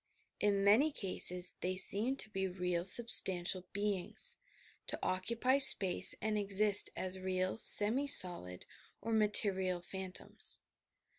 In 0.39 0.63
many 0.63 0.91
eases, 1.03 1.57
they 1.61 1.77
seem 1.77 2.15
to 2.15 2.29
be 2.31 2.47
real 2.47 2.83
substantial 2.83 3.67
beings,— 3.71 4.35
to 4.87 4.97
occupy 5.03 5.59
space 5.59 6.15
and 6.19 6.39
exist 6.39 6.89
as 6.95 7.19
real 7.19 7.55
semi 7.59 8.07
solid, 8.07 8.65
or 8.99 9.13
material 9.13 9.79
phantoms. 9.79 10.61